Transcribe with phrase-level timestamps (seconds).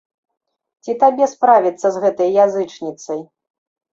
[0.85, 3.19] Ці табе справіцца з гэтай язычніцай?